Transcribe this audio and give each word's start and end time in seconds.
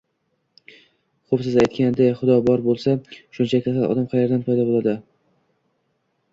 Xoʻp, 1.31 1.43
siz 1.47 1.57
aytganday 1.65 2.09
Xudo 2.23 2.39
bor 2.49 2.65
boʻlsa, 2.69 2.97
shuncha 3.37 3.63
kasal 3.69 3.87
odam 3.93 4.11
qayerdan 4.17 4.45
paydo 4.51 4.69
boʻldi 4.75 4.99